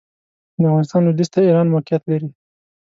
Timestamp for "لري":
2.11-2.29